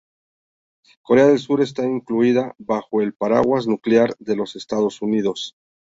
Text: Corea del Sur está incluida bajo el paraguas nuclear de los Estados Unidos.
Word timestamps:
Corea 1.03 1.27
del 1.27 1.37
Sur 1.37 1.61
está 1.61 1.85
incluida 1.85 2.55
bajo 2.57 3.03
el 3.03 3.13
paraguas 3.13 3.67
nuclear 3.67 4.15
de 4.17 4.35
los 4.35 4.55
Estados 4.55 4.99
Unidos. 5.03 5.53